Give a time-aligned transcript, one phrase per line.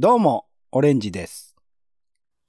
[0.00, 1.56] どうも、オレンジです。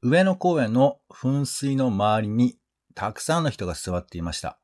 [0.04, 2.59] 上野公園の噴水の周りに
[2.93, 4.59] たくさんの人が座っていました。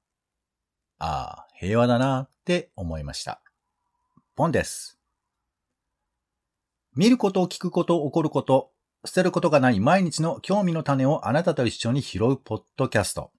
[1.00, 1.08] あ
[1.40, 3.42] あ、平和だなって思いました。
[4.36, 5.00] ポンです。
[6.96, 8.70] 見ること、聞くこと、起こること、
[9.04, 13.32] 捨てることがない毎日の興味の種をあなたと一緒に拾うポッドキャスト。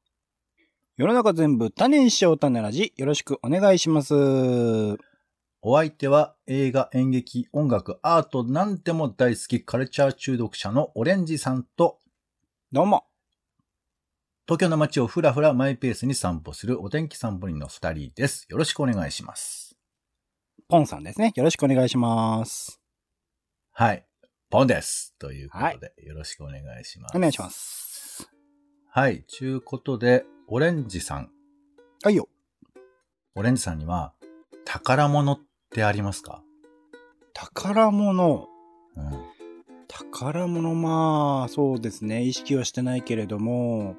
[0.96, 4.12] 世の中全部種にしよう種ラジ、よろしくお願いします。
[5.68, 11.98] お相手は映画、演劇、音楽、アートなんでも大好きカルチャー中毒者のオレンジさんと
[12.70, 13.02] どうも。
[14.46, 18.46] 東京の街をふらふらマイペースに散歩するお天気散歩人の二人です。
[18.48, 19.76] よろしくお願いします。
[20.68, 21.32] ポンさんですね。
[21.34, 22.80] よろしくお願いします。
[23.72, 24.06] はい。
[24.50, 25.16] ポンです。
[25.18, 27.16] ということで、よろしくお願いします。
[27.16, 27.50] お願いしま。
[27.50, 28.30] す。
[28.88, 29.24] はい。
[29.26, 31.32] ちゅうことで、オレンジさん。
[32.04, 32.28] はいよ。
[33.34, 34.12] オレンジさんには、
[34.64, 36.42] 宝物ってありますか？
[37.34, 38.48] 宝物。
[38.96, 39.04] うん。
[39.88, 42.22] 宝物、まあ、そうですね。
[42.22, 43.96] 意識はしてないけれども、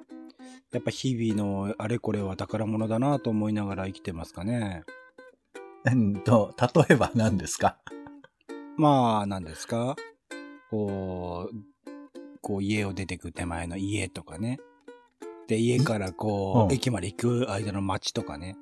[0.71, 4.83] やっぱ日々のあれこれは宝物だなと思いながら生きてますかね。
[5.85, 7.77] うんと、例えば何ですか？
[8.75, 9.95] まあ、何ですか？
[10.69, 11.55] こう、
[12.41, 14.59] こう家を出てく手前の家とかね。
[15.47, 18.57] で、家からこう、うん駅まで行く間の街とかね。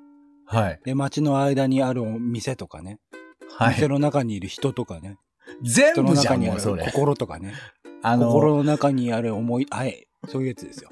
[0.46, 0.80] はい。
[0.84, 2.98] で、街の間にあるお店とかね。
[3.58, 3.74] はい。
[3.74, 5.18] 店の中にいる人とかね。
[5.62, 6.84] 全部じゃん、中にあるもうそれ。
[6.84, 7.54] 心とかね。
[8.02, 10.06] あの、心の中にある思い、はい。
[10.28, 10.90] そういうやつですよ。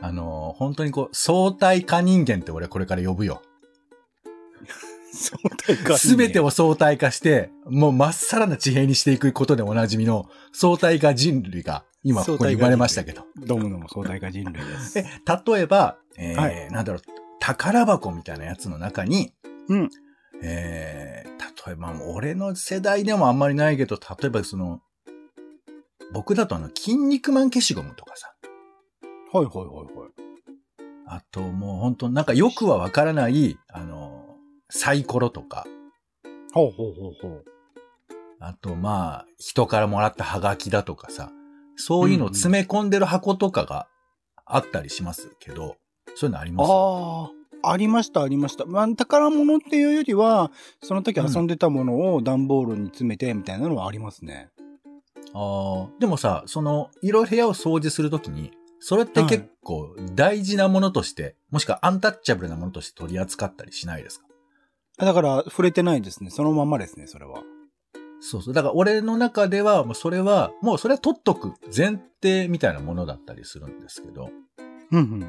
[0.00, 3.42] あの、本当にこう、相対化人間って俺これから呼ぶよ。
[5.12, 13.26] 相対化すべてを相対化して、もうまっさらな地平にしていくことでおなじみの相対化人類が今ここに生まれましたけど。
[13.36, 14.98] どうもどうも相対化人類です。
[15.00, 15.04] え、
[15.46, 17.02] 例えば、えーはいなんだろう、
[17.42, 19.32] 宝箱みたいなやつの中に、
[19.68, 19.90] うん。
[20.44, 24.80] えー、例えば、俺の世代でもあんまりないけど、例えばその、
[26.12, 28.32] 僕だとあの、筋肉マン消しゴムとかさ、
[29.32, 30.10] はいはいはいはい。
[31.08, 34.36] あともう本当なんかよくはわからない、あの、
[34.70, 35.66] サイコロとか、
[36.54, 37.44] ほうほうほうほう。
[38.38, 41.32] あとまあ、人からもらったハガキだとかさ、
[41.74, 43.88] そういうのを詰め込んでる箱とかが
[44.46, 45.76] あったりしますけど、
[46.14, 46.70] そういうのあります？
[46.70, 47.30] あ
[47.62, 48.64] あ、ありました、ありました。
[48.64, 50.50] まあ、宝物っていうよりは、
[50.82, 54.50] その時遊んでたものを段ボールに詰めてみたいなのはありますね。
[55.34, 58.50] あーでもさ、その、いろいろ部屋を掃除するときに、
[58.80, 64.26] それって結構大事なものとして、もしくはアンタッチャブルなものとして取り扱ったりしないですか？
[64.98, 66.30] だから、触れてないですね。
[66.30, 67.42] そのままですね、それは。
[68.20, 68.54] そうそう。
[68.54, 74.30] だから俺の中では、もうそれは、もうそれは取っとく前提みたいなものだったりするんですけど、
[74.90, 75.26] うん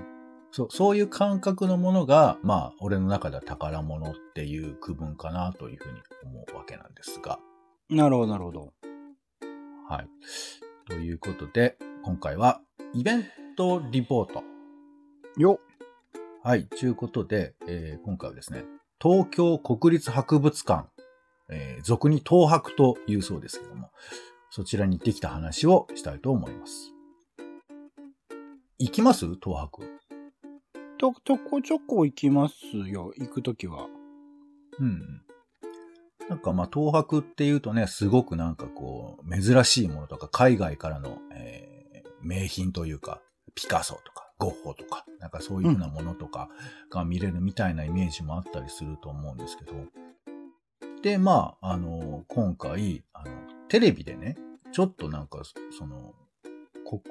[0.56, 7.40] そう、そういう感覚のものが、まあ、俺の中では宝物っていう区分かなというふうに思うわけなんですが。
[7.90, 7.98] うん。
[7.98, 8.74] なるほど、なるほど。
[9.90, 10.08] はい。
[10.88, 12.62] ということで、今回は、
[12.94, 13.26] イベン
[13.58, 14.44] トリポート。
[15.38, 15.60] よ
[16.44, 16.68] はい。
[16.68, 18.66] ということで、えー今回はですね、
[19.02, 20.88] 東京国立博物館、
[21.50, 23.90] えー俗に東博というそうですけども、
[24.52, 26.94] そちらに行ってきた話をしたいと思います。
[28.78, 29.26] 行きます？
[29.42, 29.84] 東博。
[31.04, 33.88] と、ちょこちょこ行きますよ、行くときは。
[34.80, 35.22] うん。
[36.30, 41.74] なんかまあ東博っていうとね、すごくなんかこう、珍しいものとか、海外からの、えー
[42.24, 43.22] 名品というか、
[43.54, 46.48] ピカソとか、ゴッホとか、なんかそういうふうなものとか
[46.90, 49.74] が見れるみたいなイメージもあったりすると思うんですけど。
[51.02, 53.32] で、まあ、あの、今回、あの、
[53.68, 54.38] テレビでね、
[54.72, 55.42] ちょっとなんか、
[55.78, 56.14] その、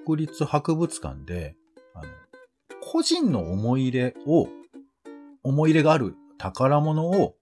[0.07, 1.57] 国立博物館で、
[1.95, 2.09] あの、
[2.81, 4.49] 個人の思い入れを、
[5.43, 7.37] 思い入れがある宝物を、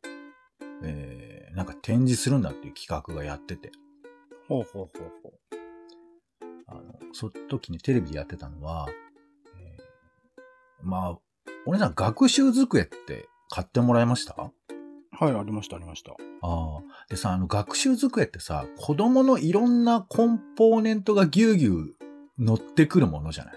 [0.82, 3.70] えー、なんか展示するんだっていう企画がやってて、
[4.48, 5.32] ほうほうほうほう。
[6.66, 8.88] あの、その時にテレビでやってたのは、
[9.58, 9.82] えー
[10.82, 11.18] まあ、
[11.66, 14.34] お姉さん学習机って買ってもらいました？
[14.38, 14.50] あ
[15.12, 16.12] はい、ありました、ありました。
[16.42, 16.80] あ。
[17.08, 21.94] でさ、あの学習机ってさ、子供のいろんなコンポーネントがぎゅうぎゅう
[22.38, 23.54] 乗ってくるものじゃない？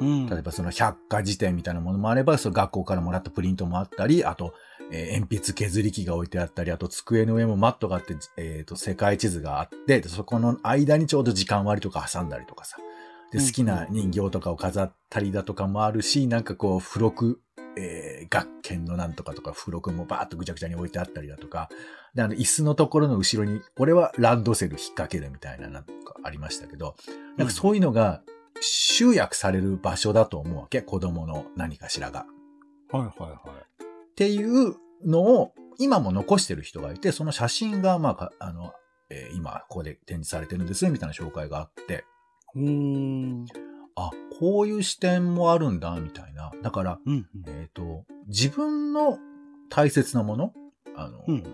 [0.00, 0.26] うん。
[0.26, 4.54] 例えばその百科事典みたいなものもあれば、その学校からもらったプリントもあったり、あと、
[4.90, 12.78] えー鉛筆削り器が置いてあったり、あと机の上もマットがあって、えっ、と、世界地図があって、でそこの間にちょうど時間割とか挟んだりとかさ。
[13.30, 17.40] で、うん好きな人形とかを飾ったりだとかもあるし、なんかこう、付録、
[17.76, 21.68] えー学研のなんとかとか付録もバーっとぐちゃぐちゃに置いてあったりだとか、
[22.14, 25.90] で、あの、椅子のところの後ろに、俺はランドセル引っ掛けるみたいななんか
[26.22, 26.96] ありましたけど、
[27.36, 28.22] なんかそういうのが
[28.62, 32.26] 集約される場所だと思うわけ、子供の何かしらが。
[32.90, 33.82] はいはいはい。
[33.82, 38.72] っていうのを今も残してる人がいて、その写真が、まあか、あの、
[39.10, 42.04] えー今ここで展示されてるんですみたいな紹介があって、
[42.54, 43.46] うーん。
[43.94, 46.52] あ、こういう視点もあるんだ、みたいな。
[46.62, 47.26] だから、うん。
[47.46, 49.18] えっ、と、自分の
[49.68, 50.52] 大切なもの、
[50.96, 51.44] あの、うん。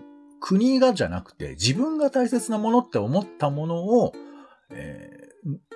[0.41, 4.13] 国がじゃなくて、自分が大切なものって思ったものを、
[4.71, 5.18] えー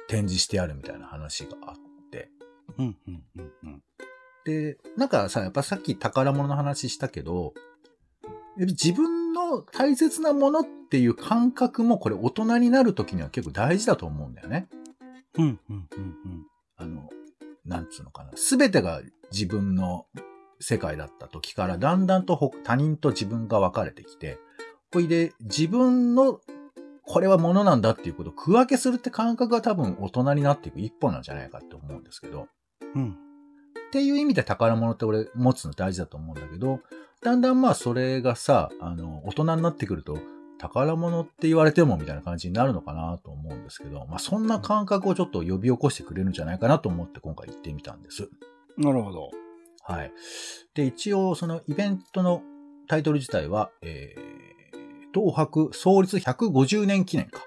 [0.08, 1.74] 展示してあるみたいな話があっ
[2.10, 2.30] て。
[2.78, 2.96] うん。
[3.06, 3.22] うん。
[3.36, 3.52] うん。
[3.64, 3.82] うん。
[4.44, 7.54] で、なんかさ、やっぱさっき宝物の話したけど、
[8.56, 14.68] 自分の大切なものっていう感覚もこれ大人になるときには結構大事だと思うんだよね。
[15.38, 15.60] うん。
[15.70, 15.88] うん。
[15.96, 16.46] うん。
[16.76, 17.08] あの、
[17.64, 18.32] なんつうのかな。
[18.34, 19.00] すべてが
[19.30, 20.06] 自分の
[20.60, 24.38] 世界だった時から、だんだんとほ他人と自分が分かれてきて、
[24.92, 26.40] ほいで、自分の
[27.12, 32.48] これはものなんだっていうことを区分けするって感覚が多分大人になっていく一歩なんじゃないかって思うんですけど、
[32.94, 33.10] うん。
[33.10, 33.14] っ
[33.92, 36.80] ていう意味で宝物って俺持つの大事だと思うんだけど、
[37.22, 40.16] だんだんまあそれがさ、あの、大人になってくると、
[40.58, 48.30] 宝物って言われてもみたいな感じになるのかなと思うんですけど、まあそんな感覚をちょっと呼び起こしてくれるんじゃないかなと思って今回行ってみたんです。
[48.78, 49.28] なるほど。
[49.82, 50.12] はい。
[50.72, 52.40] で、一応そのイベントの
[52.88, 54.51] タイトル自体は、えー、
[55.14, 57.42] 東博創立150年記念か。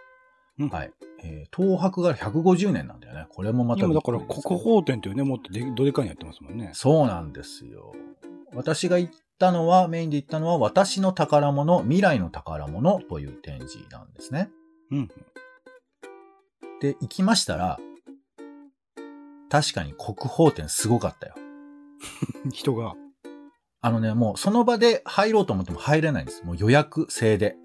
[0.60, 0.92] うんはい。
[1.24, 3.26] えー、東博が150年なんだよね。
[3.30, 4.42] これもまたびっく今だから。
[4.42, 6.72] 国宝展というね、もっとでどでかいのやってますもんね。
[6.74, 7.94] そうなんですよ。
[8.54, 14.50] 私が行ったのは、メインで行ったのは、私の宝物、未来の宝物という展示なんですね。
[14.92, 15.08] うん。
[16.80, 17.80] で、行きましたら、
[19.50, 21.36] 確かに国宝展すごかったよ。
[22.52, 22.94] 人が。
[23.86, 26.44] あのね、もうその場で入ろうと思っても入れないんです。
[26.44, 27.56] もう予約制で。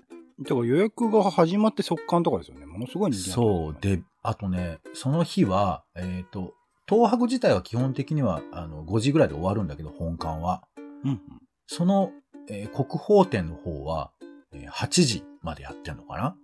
[0.42, 2.66] だから予約が始まって速乾とかですよね。
[2.66, 3.76] ものすごい人気なんそう。
[3.80, 6.52] で、あとね、その日は、えっ、と、
[6.86, 10.62] 東博自体は基本的にはあの5時ぐらいで終わるんだけど、本館は。
[11.06, 11.20] うん。
[11.66, 12.10] その、
[12.50, 14.10] えー国宝展の方は、
[14.52, 16.36] えー8時までやってんのかな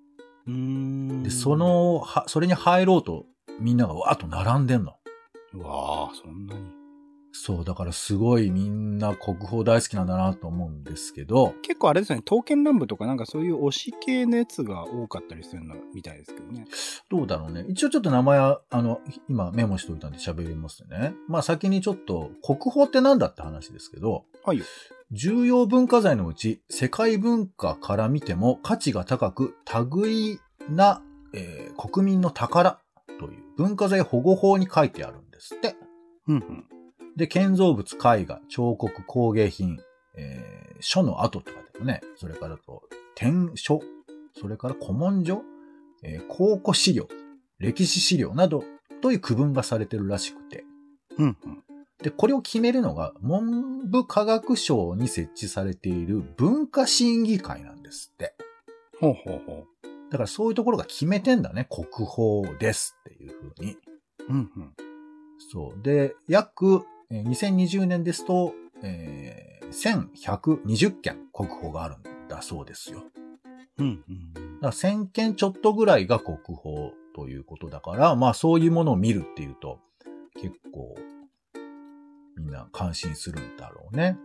[0.46, 1.22] うーん。
[1.22, 3.26] で、そ、の、は、それに入ろうと、
[3.60, 4.94] みんながわーっと並んでんの。
[5.52, 6.75] うわあ、そんなに。
[7.38, 16.64] そう、だからすごいみんな国宝大好きなんだなと思うんですけど、結構あれですよね、刀剣乱舞とかなんかそういう推し系のやつが多かったりするのみたいですけどね。
[17.10, 17.66] どうだろうね。
[17.68, 21.14] 一応ちょっと名前は、あの、今メモしておいたんで喋りますね。
[21.28, 24.64] まあ先にちょっと、国宝ってなんだって話ですけど、はいよ。
[25.12, 29.54] 重要文化財のうち、世界文化から見ても価値が高く、
[30.04, 32.80] 類な、えー国民の宝
[33.20, 35.76] という文化財保護法に書いてあるんですって。
[36.26, 36.75] うんうん。
[37.16, 39.78] で、建造物、絵画、彫刻、工芸品、
[40.16, 42.82] えー書の跡とかでもね、それからと、
[43.14, 43.80] 天書、
[44.38, 45.42] それから古文書、
[46.02, 47.08] えー考古資料、
[47.58, 48.62] 歴史資料など
[49.00, 50.64] という区分がされてるらしくて。
[51.16, 51.62] うんうん。
[52.02, 58.34] で、これを決めるのが、文部科学省に設置されている文化審議会なんですって。
[59.00, 59.64] ほうほうほ
[60.10, 61.66] だからそういうところが決めてんだね。
[61.70, 63.72] 国宝ですっていうふうに。
[63.72, 63.78] う。
[64.28, 64.74] うんうん。
[65.50, 65.82] そう。
[65.82, 73.02] で、約、えー2020年ですと、えー1120件国宝があるんだそうですよ。
[73.78, 74.32] うんうん。
[74.34, 79.80] だから1000件ちょっとぐらいが国宝ということだから、まあそういうものを見るっていうと、
[80.40, 80.94] 結構、
[82.36, 84.16] みんな感心するんだろうね。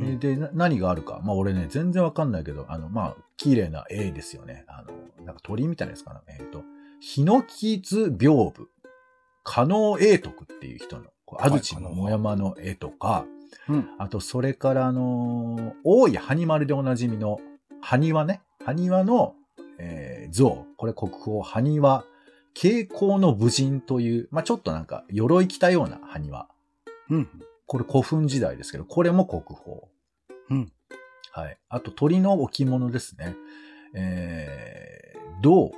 [0.00, 1.20] えーで、な何があるか。
[1.22, 4.64] まあ俺ね、全然わかんないけど、あの、まあ、綺麗な絵ですよね。
[4.66, 6.22] あの、なんか鳥みたいなやつかな。
[6.26, 6.62] えっ、と、
[7.00, 8.66] ヒノキ図屏風、
[9.44, 11.04] 加納永徳っていう人の、
[11.38, 13.26] 安土桃山の絵とか、
[13.68, 13.88] うん。
[13.98, 17.40] あと、それから、あのー大井埴丸でおなじみの、
[17.80, 18.40] 埴輪ね。
[18.64, 19.34] 埴輪の、
[19.78, 20.66] えー像。
[20.76, 22.04] これ国宝、埴輪、
[22.54, 26.48] 傾向の武人という、まあ、ちょっとなんか、鎧着たような埴輪。
[27.10, 27.28] うん。
[27.66, 29.76] これ古墳時代ですけど、これも国宝。
[30.50, 30.72] うん。
[31.32, 31.58] はい。
[31.68, 33.36] あと、鳥の置物ですね。
[33.94, 35.70] えー、銅、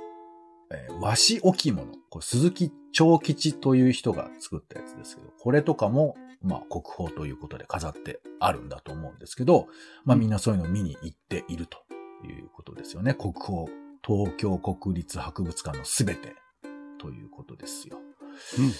[0.73, 1.93] えー和紙置物。
[2.09, 9.67] これ鈴木長吉という人が作ったやつですけど、これとかも、まあ、国宝ということで飾ってあるんだと思うんですけど、
[10.05, 11.79] まあ、みんなそういうのを見に行っていると
[12.25, 13.13] いうことですよね。
[13.13, 13.65] 国宝、
[14.05, 16.35] 東京国立博物館のすべて
[16.99, 17.97] ということですよ。
[18.57, 18.71] うん。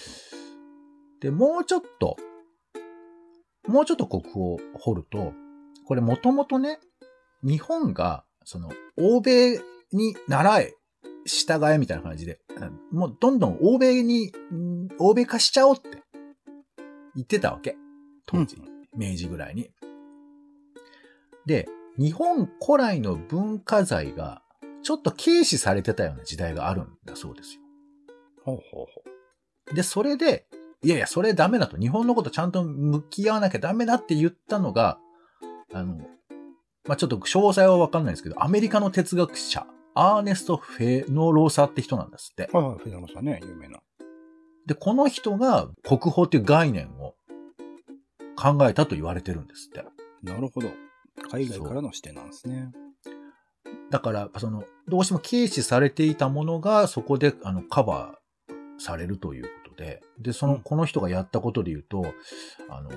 [1.19, 2.17] で、もうちょっと、
[3.67, 5.33] もうちょっと国宝を掘ると、
[5.85, 6.79] これもともとね、
[7.43, 9.59] 日本が、その、欧米
[9.91, 10.73] に習え、
[11.25, 12.65] 従えみたいな感じで、う
[12.95, 16.01] んもうどんどん欧米に、ん欧米化しちゃおうって
[17.15, 17.75] 言ってたわけ。
[18.25, 18.61] 当時、
[18.95, 19.69] 明治ぐらいに。
[21.45, 24.41] で、日本古来の文化財が、
[24.81, 27.61] ちょっと軽視されてたような時代があるんだそうですよ。
[28.43, 28.85] ほうほう
[29.69, 30.47] ほで、それで、
[30.81, 31.77] いやいや、それダメだと。
[31.77, 34.99] 日本のことちゃんと向き合わなきゃダメだって言ったのが、
[35.73, 35.97] あの、
[36.85, 39.65] まあ、ちょっと詳細はわかんないですけど、アメリカの哲学者
[39.95, 42.49] アーネスト・フェノロサって人なんですって。
[42.51, 43.79] はいはい、フェダロさんね、有名な。
[44.65, 47.15] で、この人が国宝っていう概念を
[48.35, 49.83] 考えたと言われてるんですって。
[50.23, 50.69] なるほど。
[51.29, 52.71] 海外からの視点なんですね。
[53.91, 62.05] だから、その、どうしても軽視されていたものがそこであのカバーされるということで、で、その、うんこの人がやったことで言うと、
[62.69, 62.89] あの、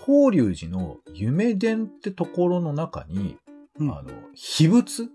[0.00, 3.36] 法隆寺の夢殿ってところの中に、
[3.78, 3.92] うん。
[3.92, 5.08] あの、秘仏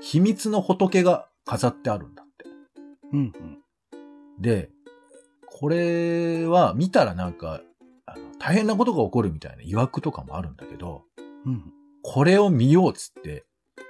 [0.00, 2.44] 秘密の仏が飾ってあるんだって。
[3.12, 3.58] うんうん。
[4.40, 4.70] で、
[5.46, 7.60] これは見たらなんか、
[8.06, 11.04] あの大変なことが起こるみたいな曰くとかもあるんだけど、
[11.44, 11.72] うん。
[12.02, 13.44] これを見ようっつって、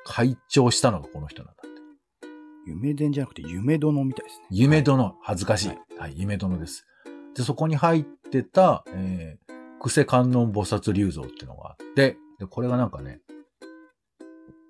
[0.05, 1.81] 会長したのがこの人なんだって。
[2.67, 4.47] 夢殿じゃなくて夢殿みたいですね。
[4.51, 5.69] 夢殿、恥ずかしい。
[5.69, 6.87] ははいい、夢殿です。
[7.35, 13.21] で、そこに入ってた、えー、クセ観音菩薩立像っていうのがあって、で、これがなんかね、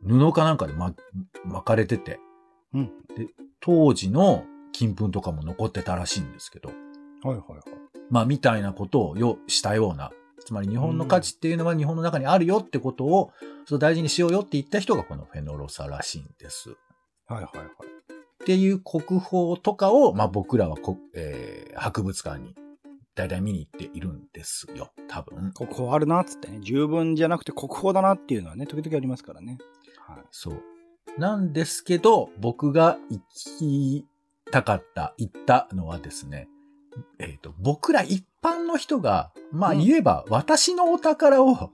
[0.03, 0.95] 布かなんかでま、
[1.45, 2.19] 巻かれてて、
[2.75, 2.93] うん。
[3.61, 7.63] 当時の金粉とかも残ってたらしいんですけど、はいはいはい。
[8.11, 10.11] まあ、みたいなことをよ、したような、
[10.45, 13.33] つまり日本の価値っていうのは日本の中にあるよってことを、
[13.67, 16.71] そう大事にしようよって言った人がこのフェノロサらしいんです。
[17.27, 17.67] はいはいはい。
[17.67, 22.55] っていう国宝とかを、まあ僕らはこ、えー博物館に
[23.15, 24.91] 大体見に行っているんですよ。
[25.09, 25.53] 多分。
[25.53, 26.59] 国宝あるなっつってね。
[26.61, 29.59] 十分じゃなくて国宝だなっていうのはね、時々ありますからね。
[30.15, 30.25] はい。
[30.31, 30.63] そう。
[31.19, 34.07] なんですけど、僕が行き
[34.51, 36.49] たかった、行ったのはですね、
[37.19, 41.71] えっ、と、僕ら一般の人が、まあうん言えば私のお宝を、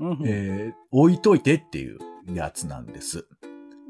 [0.00, 1.98] うんうんえー置いといてっていう
[2.32, 3.26] やつなんです。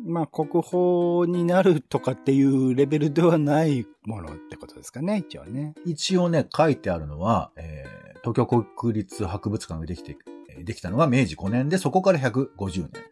[0.06, 5.74] まあ、国宝になるとかっていうレベルではないものってことですかね、一応ね。
[5.86, 10.16] 一応ね、書いてあるのは、えー東京国立博物館ができて、
[10.48, 13.02] えーできたのが明治5年で、そこから150年。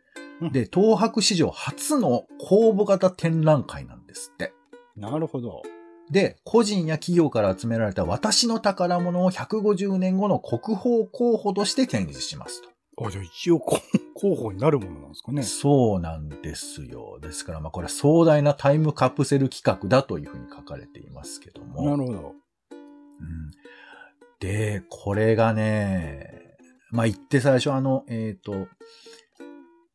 [0.53, 4.53] で、東博史上初の公募型展覧会なんですって。
[4.97, 5.63] なるほど。
[6.11, 12.69] で、個人や企業から集められた私の宝物を150年後の国宝候補として展示しますと。
[13.07, 13.81] あ、じゃあ一応こ
[14.15, 15.43] 候補になるものなんですかね。
[15.43, 17.19] そうなんですよ。
[17.21, 21.85] ですから、まあこれは壮大なタイムカプセル企画だというふうに書かれていますけども。
[21.85, 22.35] なるほど。
[23.21, 23.51] うん
[24.43, 26.57] で、これがね、
[26.91, 28.67] まあ、行って最初あの、えっ、と、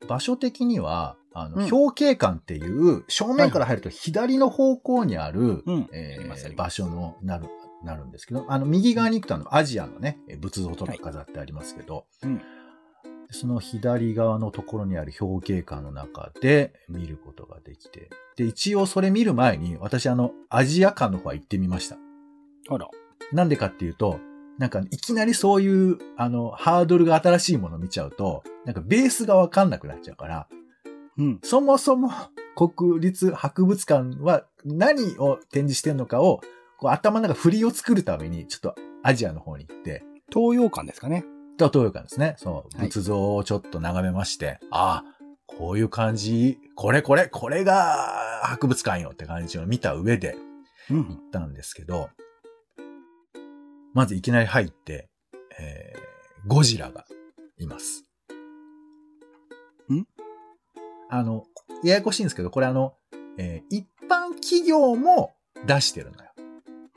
[0.07, 1.73] 場所的には、あの、うん。
[1.73, 5.89] 表慶館っていう、正面から入ると左の方向にある、うん。
[5.91, 7.47] えー場所のなる、
[7.83, 12.41] なるんですけど、あの、右側に行くとあの、アジアのね、えー仏像とか飾ってありますけど、うん。
[13.29, 21.97] その左側のところにある表慶館の中で見ることができて、で、一応それ見る前に、私あの、アジア館の方は行ってみました。
[22.69, 22.87] あら。
[23.33, 24.19] なんでかっていうと、
[24.57, 30.47] なんかいきなりそういう、あの、ハードルが新しいものを見ちゃうと、なんかベースがわかんなくなっちゃうから、
[31.17, 31.39] うん。
[31.43, 32.11] そもそも
[32.55, 36.41] 国立博物館は何を展示してるのかを、
[36.79, 41.23] こう頭の中振りを作るために、ちょっとアジアの方に行って、東洋館ですかね。
[41.57, 42.35] と東洋館ですね。
[42.37, 50.35] そう、はい仏像をちょっと眺めまして、ああ、こういう感じ、これこれ、これが博物館よって感じを見た上で、
[50.89, 52.09] うん行ったんですけど、
[53.97, 55.09] まずいきなり入って、
[55.59, 57.05] えー、ゴジラが
[57.57, 58.03] います。
[59.91, 60.05] ん？
[61.09, 61.45] あの、
[61.83, 62.93] ややこしいんですけど、これあの、
[63.39, 65.33] えー一般企業も
[65.65, 66.29] 出してるのよ。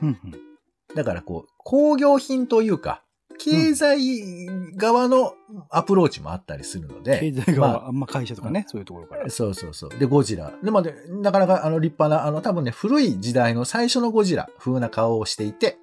[0.02, 0.94] うんうん。
[0.94, 3.02] だからこう、工業品というか、
[3.38, 5.32] 経済側の
[5.70, 9.30] アプローチもあったりするので、経済ま側、あんま会社とかね、そういうところから。
[9.30, 9.98] そうそうそう。
[9.98, 10.52] で、ゴジラ。
[10.62, 15.78] でもね、なかなかあの立派な、あの多分ね、古い時代の最初のゴジラ風な顔をしていて、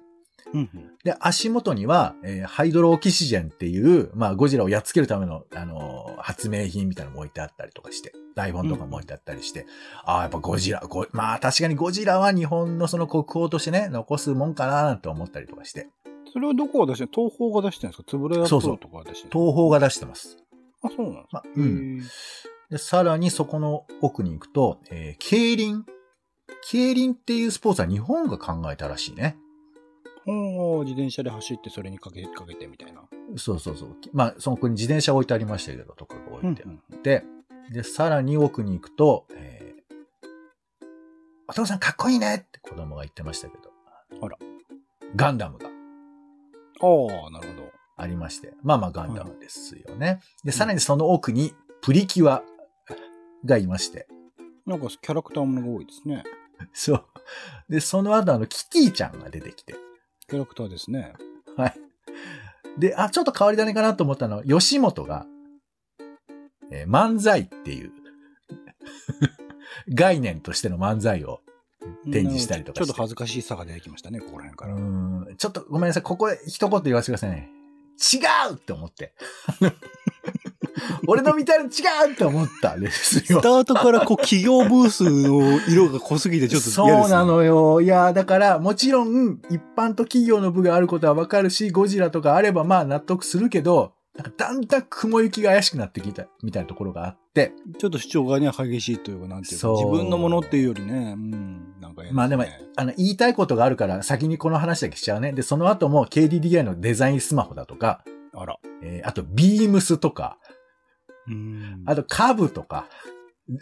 [0.54, 0.90] うんうん。
[1.04, 9.66] で、足元には、えーハイドロオキシジェンっていう、まあ、ゴジラをやっつけるための、あのー発明品みたいなのも置いてあったりとかして、台本とかも置いてあったりして、
[10.04, 15.88] ああ、やっぱゴジラ、ゴまあ、確かにゴジラは日本のその国宝としてね、残すもんかなと思ったりとかして、
[16.32, 18.04] それはどこが出してる東宝が出してるんですか？
[18.08, 20.36] つぶれやとかが出してる東宝が出してます。
[20.82, 21.30] あ、そうなんですか？
[21.32, 21.98] まあ、うん。
[22.70, 25.84] で、さらにそこの奥に行くと、えー競輪。
[26.70, 29.36] 競輪っていうスポーツは日本が考えたらしいね。
[30.32, 33.02] ほう、自転車で走ってそれにかけかけてみたいな。
[33.36, 33.96] そうそうそう。
[34.12, 37.24] まあ、そこに自転車置いてありましたけど、とかが置いてあうんうんって、
[37.70, 39.94] で、さらに奥に行くと、えー、
[41.48, 43.70] お父さんかっこいいねって子供が言ってましたけど。
[44.22, 44.38] あら。
[45.16, 45.68] ガンダムが
[46.80, 47.72] ああ、なるほど。
[47.96, 48.54] ありまして。
[48.62, 50.20] まあまあガンダムですよね。
[50.44, 52.42] で、さらにその奥にプリキュア
[53.44, 54.06] がいまして。
[54.66, 56.24] なんかキャラクターものが多いですね。
[56.72, 57.04] そう。
[57.68, 59.74] で、その後あの、キティちゃんが出てきて。
[60.28, 61.14] キャラクターですね。
[61.56, 61.74] はい。
[62.78, 65.26] で、あ、ちょっと変わり種かなと思ったのは、吉本が、
[66.70, 67.92] えー漫才っていう、
[69.88, 71.40] 概念としての漫才を
[72.12, 74.74] 展示したりとかしてちょっと恥ずかしさが出てきましたね、ここら辺から。
[74.74, 76.02] うんちょっとごめんなさい。
[76.02, 77.48] ここで一言言わせてくださいね。
[77.98, 78.18] 違
[78.52, 79.14] うって思って。
[81.06, 81.66] 俺の見たいの違
[82.08, 83.48] うって思ったんですよスタ。
[83.48, 87.08] ートからこう企業ブースの色が濃すぎてちょっと嫌です、ね。
[87.08, 87.80] そうなのよ。
[87.80, 97.52] いや、だから、もちろん、一般と企業の部があることはわかるし、ゴジラとかあればまあ納得するけど、なんかだんだん雲行きが怪しくなってきた、みたいなところがあって。
[97.78, 102.44] ちょっと主張がね、激しいというか、なんていうか、自分のものっていうよりね、うん、なんかねまあでも、
[102.74, 105.32] あの、言いたいことがあるから、先にこの話だけしちゃうね。
[105.32, 108.02] で、その後も KDDI のデザインスマホだとか、
[108.34, 108.58] あら。
[108.82, 110.47] えーあと、ビームスとか、うん
[111.86, 112.86] あと、カブとか、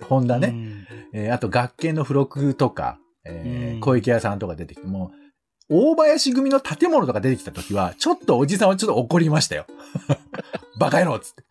[0.02, 0.48] ホンダね。
[0.52, 0.86] ね。
[1.12, 5.26] えーあと学研の付録とか、えーうん小池屋さんとか出てきて、もう、
[5.68, 9.66] 大林組の建物とか出てきた時は、ちょっとおじさんはちょっと怒りましたよ。
[10.78, 11.44] バカ野郎っつって。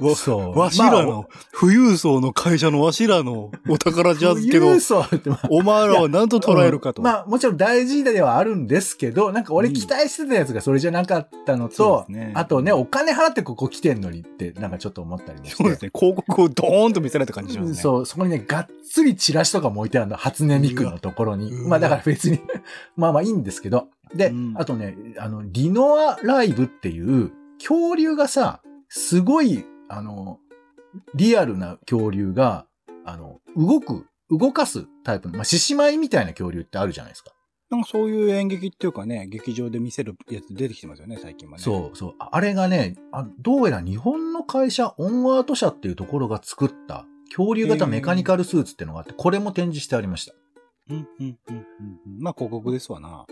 [0.00, 0.58] わそう。
[0.58, 7.02] わしらの、富裕層の会社のわしらのお宝ジャズけど富裕、層って、まあお前らは何と捉えるかと。
[7.02, 15.56] うんまあ、もちろん大事ではあるんですけど、なんか俺うん期待してたやつがそれじゃなかったのと、ねあとね、お金払ってここ来てんのにって、なんかちょっと思ったりもして。
[15.56, 15.90] そうですね。
[15.94, 17.76] 広告をドーンと見せられた感じしますね。
[17.76, 21.52] そう、そこにね、がっつりチラシとかも置いてあるの、初音ミクのところに。
[21.52, 22.40] まあだから別に、
[22.96, 23.88] まあまあいいんですけど。
[24.14, 30.40] で、うんあとね、あの、リノアライブっていう、恐竜がさ、すごい、あの、
[31.14, 32.66] リアルな恐竜が、
[33.04, 37.30] あの、動く、動かすタイプの、まあ、獅子舞みたいな恐竜ってあるじゃないですか。
[37.70, 41.62] なんかそういう演劇っていうかね、劇場で見せるやつ出てきてますよね、最近はね。
[41.62, 42.14] そうそう。
[42.18, 50.32] ああれがねあ、どうやら日本の会社、オンアート社っていうところが作った恐竜型メカニカルスーツっていうのがあって、これも展示してありました。
[50.32, 50.36] う。
[50.90, 51.64] うん、うん、うん、うん
[52.06, 52.20] うん。
[52.20, 53.24] まあ広告ですわな。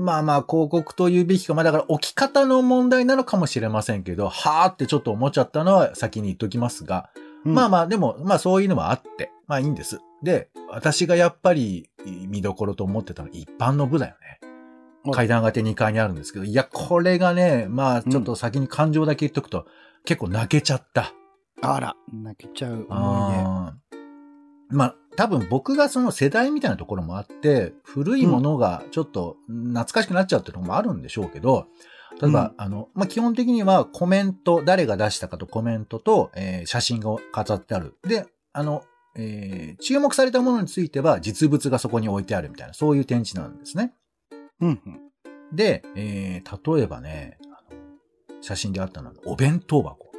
[0.00, 7.10] うんまあまあ、広告というべきか、まあだから置き方の問題なのかもしれませんけど、はーってちょっと思っちゃったのは先に言っときますが、
[7.44, 10.00] まあまあでも、まあそういうのもあって、まあいいんです。
[10.22, 11.90] で、私がやっぱり
[12.28, 14.26] 見どころと思ってたのは一般の部だよね。
[14.28, 14.40] はい
[15.12, 19.64] 階段がて2階にあるんですけど、いや、これがね、まあちょっと先に感情だけ言っとくと、
[20.04, 21.14] 結構泣けちゃった。
[21.62, 31.66] あら、泣けちゃう思いあーまあ、多分僕がその世代みたいなところもあって、古いものがちょっと懐かしくなっちゃうっていうのもあるんでしょうけど、
[32.22, 37.98] 例えば、うんあの、まあ、基本的にはコメント、誰が出したかとコメントと、えー写真が飾ってある。
[38.02, 38.82] で、あの、
[39.14, 43.92] えー注目されたものについては実物がそこに置いてあるみたいな、そういう展示なんですね。
[44.58, 44.66] 出。
[44.68, 45.54] うん、うん。
[45.54, 47.36] で、えー例えばね、
[48.40, 50.09] 写真であったのは、お弁当箱。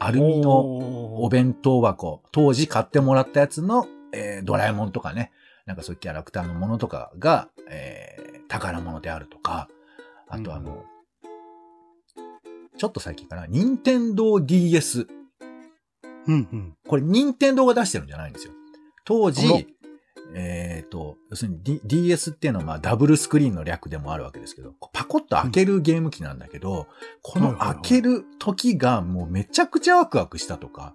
[0.00, 5.32] アルミのおお弁当箱、当時買ってもらったやつの、えードラえもんとかね、
[5.66, 9.68] なんかそういうキャラクターのものとかが、えー宝物であるとか、
[10.26, 10.82] あとあの、
[12.78, 15.06] ちょっと最近かな、任天堂 DS。
[16.26, 16.74] うん、うん。
[16.86, 18.52] これ任天堂が出してるんじゃないんですよ。
[19.04, 19.66] 当時、
[20.34, 26.86] えっ、と、要するに、D、DS っていうのはまあダブルスクリーンの略でもあるわけですけど、パコッと開けるゲーム機なんだけど、
[27.22, 30.94] この開ける時がもうめちゃくちゃワクワクしたとか、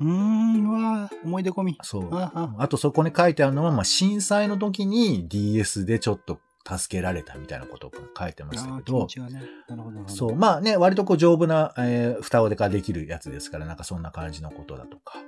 [0.00, 1.78] うーん、わー思い出込み。
[1.82, 2.08] そう。
[2.12, 10.08] あとそこに書いてあるのは、まあ、震災の時に DS でちょっと助けられたみたいなことが書いてましたけど、ど。
[10.08, 15.18] そう、まあね、割とこう丈夫な、えー蓋をでかできるやつですから、なんかそんな感じのことだとか、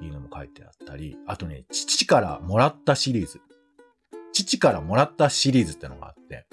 [0.00, 3.40] いうのも書いてあったり、あとね、父からもらったシリーズ。
[4.32, 6.46] 父からもらったシリーズってのがあって、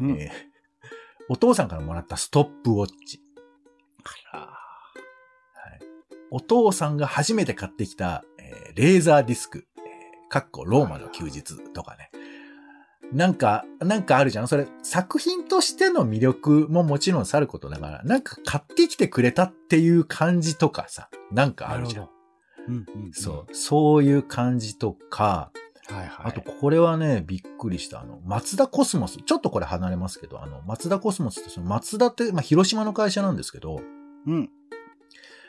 [0.00, 0.10] うん。
[0.20, 0.30] えー
[1.30, 3.20] お父さんからもらったストップウォッチ。
[4.32, 5.80] あはい、
[6.30, 12.10] お父さんが初めて買ってきた、えーレーザーディスク、えーかっこローマの休日とかね。
[13.12, 14.48] なんか、なんかあるじゃん？
[14.48, 22.08] それ、作品としての魅力ももちろんさることだから、なんか買ってきてくれたっていう感じとかさ、なんかーあるじゃん。
[22.68, 23.12] うん、うん。
[23.12, 25.50] そう、そういう感じとか、
[25.88, 26.26] はいはい。
[26.26, 28.00] あと、これはね、びっくりした。
[28.00, 29.18] あの、松田コスモス。
[29.18, 33.80] ちょっとこれ離れますけど、あの、松田コスモスって、その松田って、まあ、広島の会社なんですけど、
[34.26, 34.50] うん。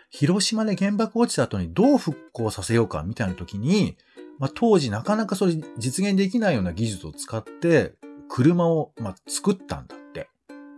[0.09, 3.97] 広島で原爆落ちた後にどう復興させようかみたいな時に、
[4.39, 7.93] まあ、当時なかなかそれ実現できないような技術を使って、
[8.29, 10.29] 車を、まあ、作ったんだって。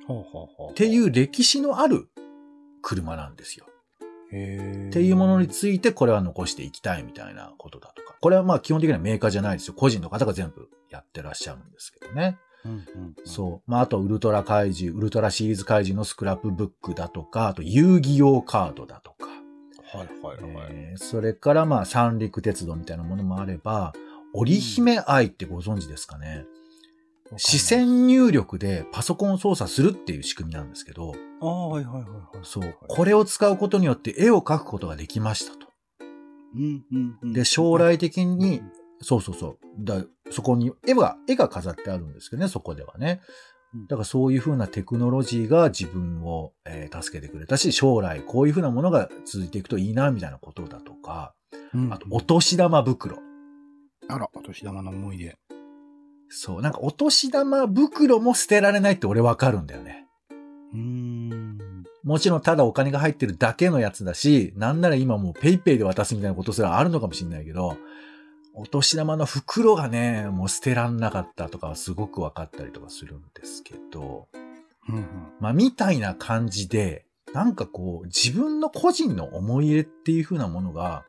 [0.08, 0.72] ほうほうほう。
[0.72, 2.10] っていう歴史のある
[2.82, 3.66] 車なんですよ。
[4.32, 8.16] っていうものについてこれは残していきたいみたいなことだとか。
[8.20, 9.74] これはまあ基本的にはメーカーじゃないですよ。
[9.74, 12.38] 個人の方が全部やってらっしゃるんですけどね。
[12.64, 13.16] うんうんうん。
[13.26, 13.72] そう。
[13.72, 19.28] まああとウルトラ怪獣、ウルトラシリーズ怪獣のスクラップブックだとか、あと遊戯王カードだとか。
[19.98, 20.68] はいはいはい。
[20.72, 23.94] えーそれからまあ三陸鉄道みたいなものもあれば、
[24.34, 26.46] 織姫愛ってご存知ですかね。
[27.38, 32.20] 視線入力でパソコンを操作するっていう仕組みなんですけど、ああ、はいはいはいはい。
[32.44, 35.68] そう、これを使うことによって絵を描くことができましたと。
[36.56, 37.34] うんうんうん。
[37.34, 38.62] で、将来的に、
[39.02, 39.58] そうそうそう。
[39.80, 43.22] だそこに絵が、絵が飾ってあるんですけどね、そこではね。
[43.74, 51.34] うんだからそういう風なテクノロジーが自分を、えー助けてくれたし、将来こういう風なものが続いていくといいな、みたいなことだとか、
[51.74, 53.18] うん、あと、お年玉袋。
[54.10, 55.38] あら、お年玉の思い出。
[56.34, 60.08] そう、なんかお年玉袋も捨てられないって俺わかるんだよね。
[60.74, 61.58] うーん。
[62.04, 67.78] もちろんただお金が入ってるだけのやつだし、なんなら今もうペイペイで渡すみたいなことすらあるのかもしれないけど、
[68.54, 74.28] お年玉の袋がね、もう捨てらんなかったとかはすごく分かったりとかするんですけど、
[74.88, 75.06] うんうん。
[75.42, 81.06] まあみたいな感じで、なんかこう自分の個人の思い入れっていう風なものが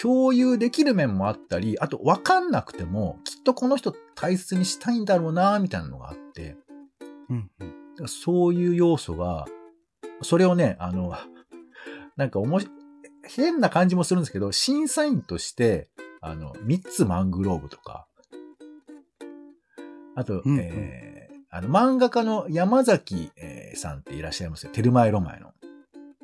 [0.00, 6.56] 共有できる面もあったり、あと分かんなくてもきっとこの人大切にしたいんだろうな、みたいなのがあって、
[7.28, 7.50] うん
[7.98, 8.08] うん。
[8.08, 9.46] そういう要素が、
[10.22, 11.14] それをね、あの、
[12.16, 12.68] なんかおもし、
[13.22, 15.88] 変な感じもするんですけど、審査員として、
[16.20, 18.06] あの、ミッツマングローブとか、
[20.14, 24.72] あと、うんうんえー、あの、漫画家の山崎、えーさんっていらっしゃいますよ。
[24.72, 25.52] テルマエロマエの。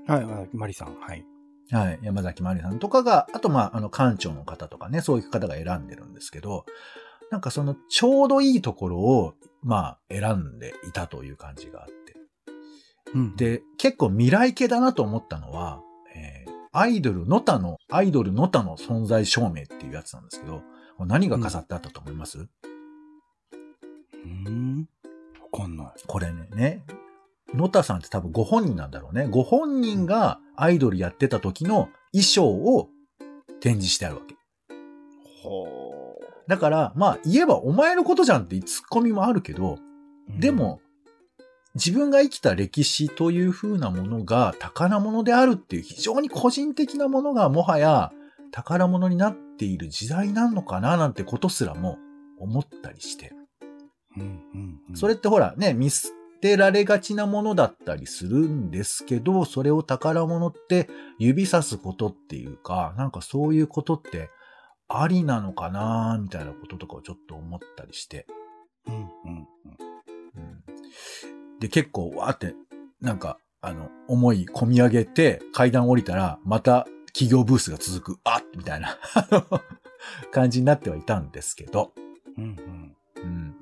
[0.07, 1.25] はいはい、マリさん、はい。
[1.71, 1.99] はい。
[2.03, 6.67] 山崎まりさんとかが、あと、まあ、あの、館長の方とかね、そういう方が選んでるんですけど、
[7.31, 11.95] なんかその、ちょうどいいところを、まあ、選んでいたという感じがあって。
[13.15, 15.81] うん、で、結構未来系だなと思ったのは、
[16.15, 20.63] えーアイドルの他の、アイドルの他の存在証明っていうやつなんですけど、
[20.99, 24.89] 何が飾ってあったと思います、うーん。
[25.53, 25.87] わかんない。
[26.05, 26.85] これね、ね、
[27.55, 29.29] のたさんって多分ご本人なんだろうね。
[29.29, 32.89] ご本人がアイドルやってた時の衣装を
[33.61, 34.35] 展示してあるわけ。
[35.43, 39.79] ほだから、まあ言えばお前のことじゃんってツッコミもあるけど、
[40.39, 40.41] う。
[40.41, 40.81] でも、
[41.75, 48.13] 自分が生きた歴史という風なものが宝物であるっていう非常に個人的なものがもはや
[48.53, 51.99] 宝物になっている時代なのかななんてことすらも
[52.39, 53.33] 思ったりして。
[54.17, 54.25] うん、う
[54.57, 54.97] んうん。
[54.97, 56.11] それってほらね、見捨
[56.45, 64.29] てられがちなものだったりするんですけど、それを宝物って指さすことっていうか、なんかそういうことって
[64.87, 68.27] ありなのかなみたいなこととかをちょっと思ったりして。
[68.87, 69.47] うん、うん、うん。
[70.37, 70.65] うん
[71.61, 72.55] で、結構、わーって、
[73.01, 78.99] なんか、あの、思い込み上げて、階段降りたら、また企業ブースが続く、あっみたいな、
[80.31, 81.95] 感じになってはいたんですけど、
[82.37, 82.97] うん、うん。
[83.23, 83.57] うん。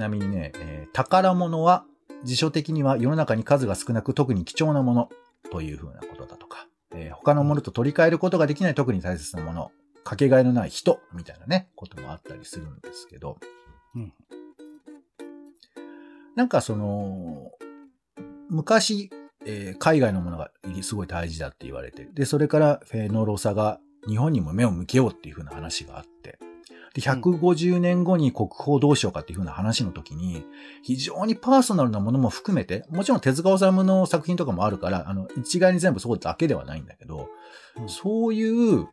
[0.00, 1.84] ちなみにね、えー宝物は、
[2.24, 5.08] 辞書的には世の中に数が少なく特に貴重なもの
[5.52, 13.36] というふうなことだとか、えー他のものと取り替えることができない特に大切なもの、かけがえのない人、みたいなね、こともあったりするんですけど、
[13.94, 14.14] うん。
[16.34, 17.50] なんかその、
[18.48, 19.10] 昔、
[19.44, 26.38] えー海外のものがすごい大事だって言われて、で、それからフェノロサが日本にも目を向けようっていう風な話があって、
[26.94, 30.44] で、150年後に国宝どうしようかっていう風な話の時に、
[30.82, 37.28] 非常にパーソナルなものも含めて、もちろん手塚治虫の作品とかもあるから、あの、一概に全部そうだけではないんだけど、
[37.78, 38.88] うんそういう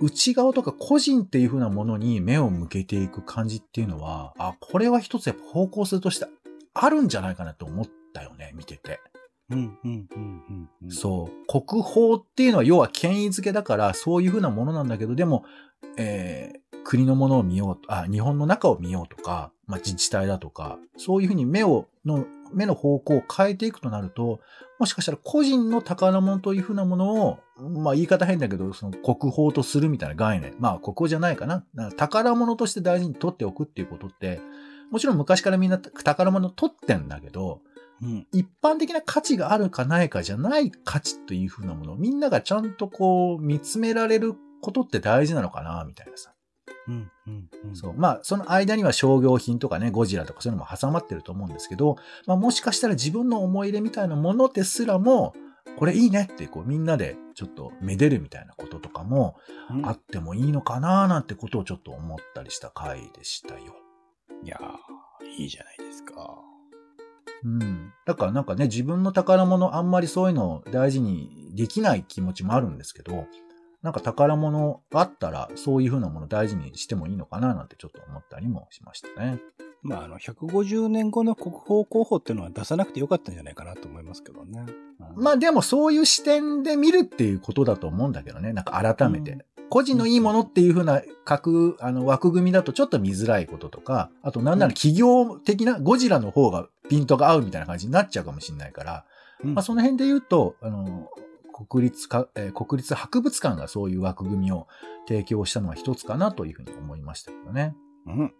[0.00, 6.26] 内側とか個人っていう風なものに目を向けていく感じっていうのは、あ、これは一つやっぱ方向性として
[6.74, 9.00] あるんじゃないかなと思ったよね、見てて。
[9.50, 10.90] うん、うん、うん、うん。
[10.90, 11.46] そう。
[11.46, 15.44] 国宝っていうのは要は権威づけだから、そういう風なものなんだけど、でも、
[15.96, 24.40] えー国のものを見ようと、あ、日本の中を見ようとか、まあ、自治体だとか、そういう風に目を、の、目の方向を変えていくとなると、
[24.78, 30.54] もしかしたら個人の宝物という風なものを、まあ言い方変だけど、その国宝とするみたいな概念。
[30.58, 31.60] まあ国宝じゃないかな。
[31.60, 34.40] か宝物として大事に取っておくっていうことって、
[34.90, 37.60] もちろん昔からみんな宝物取ってんだけど、
[38.02, 46.32] うん、一般的な価値があるかないかじゃない価値という風なものをみんながちゃんとこう見つめられることって大事なのかな、みたいなさ。
[46.88, 47.76] うん、うん、うん。
[47.76, 47.94] そう。
[47.94, 55.34] まあ、その間には商業品とかね、ゴジラとかそういうのも挟まってると思うんですけど、まあもしかしたら自分の思い入れみたいなものですらも、
[55.76, 59.36] これいいねってこうみんなでちょっとめでるみたいなこととかも
[59.70, 63.76] うんあってもいいのかななんてことをちょっと思ったりした回でしたよ。
[64.42, 66.14] いやー、いいじゃないですか。
[67.44, 67.92] うん。
[68.06, 73.26] だからなんかね、自分の宝物あんまりそういうのを大事にできない気持ちもあるんですけど、
[73.82, 79.38] なんか宝物あったらそういう風なもの大事にしてもいいのかななんてちょっと思ったりもしましたね。
[79.82, 84.66] まあ、あの、150年後の国宝候補っていうのは出さなくてよかったんじゃないかなと思いますけどね。
[85.16, 88.52] まあでもそういう視点で見るっていうことだと思うんだけどね。
[88.52, 89.38] なんか改めて。
[89.70, 99.04] 個人のいいものっていう風な格、あの枠組みだとちょっと見づらいこととか、あとなんなら企業的なゴジラの方がピントが合うみたいな感じになっちゃうかもしれないから、
[99.44, 101.08] うんまあその辺で言うと、あの、
[101.68, 104.66] 国立か、えー国立博物館がそういう枠組みを
[105.06, 107.74] 提供したのは一つかなというふうに思いましたけどね。
[108.06, 108.34] うん。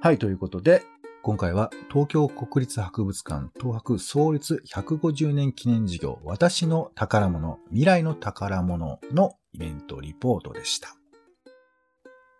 [0.00, 0.84] はい、ということで、
[1.22, 10.96] 今回は東京国立博物館東博創立150年記念事業私の宝物未来の宝物のイベントリポートでした。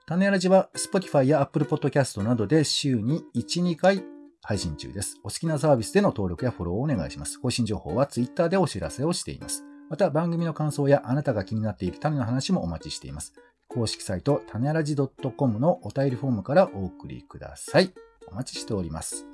[0.07, 4.05] 種ラジは Spotify や Apple Podcast などで週に1、2回
[4.43, 5.19] 配信中です。
[5.23, 7.39] お好きなサービスでの登録やフォローをお願いします。
[7.41, 9.65] 更新情報は Twitter でお知らせをしています。
[9.89, 13.35] また番組の感想やあなたが気になっている種の話もお待ちしています。
[13.69, 17.93] 公式サイト、種ラジ .com のお便りフォームからお送りください。
[18.29, 19.27] お待ちしております。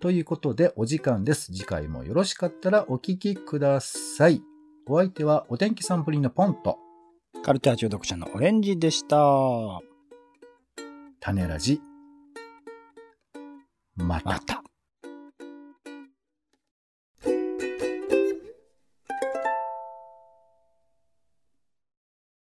[0.00, 1.46] ということで、お時間です。
[1.46, 4.42] 次回もよろしかったらお聞きください。
[4.86, 6.78] お相手はお天気サンプリンのポンと、
[7.42, 9.80] カルチャー中毒者のオレンジでした。
[11.20, 11.93] 種ラジ。
[13.96, 14.30] また。
[14.30, 14.63] また。